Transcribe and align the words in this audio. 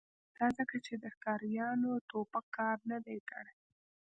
دا 0.37 0.47
ځکه 0.57 0.75
چې 0.85 0.93
د 1.03 1.05
ښکاریانو 1.15 1.91
ټوپک 2.09 2.45
کار 2.57 2.77
نه 2.91 2.97
دی 3.05 3.17
کړی 3.29 3.55